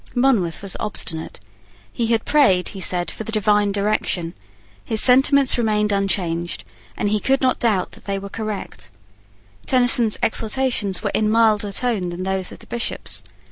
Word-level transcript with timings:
Monmouth 0.15 0.63
was 0.63 0.75
obstinate. 0.79 1.39
He 1.93 2.07
had 2.07 2.25
prayed, 2.25 2.69
he 2.69 2.81
said, 2.81 3.11
for 3.11 3.23
the 3.23 3.31
divine 3.31 3.71
direction. 3.71 4.33
His 4.83 4.99
sentiments 4.99 5.59
remained 5.59 5.91
unchanged; 5.91 6.63
and 6.97 7.09
he 7.09 7.19
could 7.19 7.39
not 7.39 7.59
doubt 7.59 7.91
that 7.91 8.05
they 8.05 8.17
were 8.17 8.27
correct. 8.27 8.89
Tenison's 9.67 10.17
exhortations 10.23 11.03
were 11.03 11.11
in 11.13 11.29
milder 11.29 11.71
tone 11.71 12.09
than 12.09 12.23
those 12.23 12.51
of 12.51 12.57
the 12.57 12.65
Bishops. 12.65 13.23